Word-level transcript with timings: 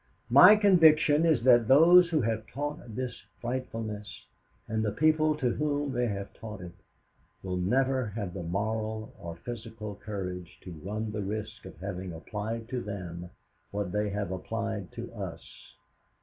My 0.31 0.55
conviction 0.55 1.27
is 1.27 1.43
that 1.43 1.67
those 1.67 2.09
who 2.09 2.21
have 2.21 2.47
taught 2.47 2.95
this 2.95 3.21
frightfulness, 3.39 4.25
and 4.67 4.83
the 4.83 4.91
people 4.91 5.35
to 5.35 5.51
whom 5.51 5.91
they 5.91 6.07
have 6.07 6.33
taught 6.33 6.59
it, 6.59 6.71
will 7.43 7.55
never 7.57 8.07
have 8.07 8.33
the 8.33 8.41
moral 8.41 9.13
or 9.19 9.35
physical 9.35 9.93
courage 9.93 10.59
to 10.63 10.71
run 10.71 11.11
the 11.11 11.21
risk 11.21 11.65
of 11.67 11.77
having 11.79 12.13
applied 12.13 12.67
to 12.69 12.81
them 12.81 13.29
what 13.69 13.91
they 13.91 14.09
have 14.09 14.31
applied 14.31 14.91
to 14.93 15.13
us. 15.13 15.75